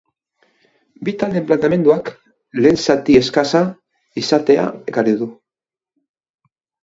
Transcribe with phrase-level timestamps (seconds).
[1.09, 2.09] Bi taldeen planteamenduak
[2.63, 3.61] lehen zati eskasa
[4.23, 5.29] izatea ekarri du.